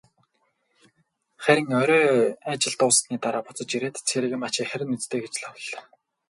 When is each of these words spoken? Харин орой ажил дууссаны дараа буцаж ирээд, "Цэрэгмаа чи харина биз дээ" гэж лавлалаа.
Харин 1.43 1.69
орой 1.81 2.05
ажил 2.51 2.75
дууссаны 2.79 3.15
дараа 3.23 3.43
буцаж 3.47 3.69
ирээд, 3.77 3.95
"Цэрэгмаа 4.07 4.51
чи 4.55 4.61
харина 4.69 4.91
биз 4.97 5.05
дээ" 5.09 5.21
гэж 5.23 5.33
лавлалаа. 5.43 5.83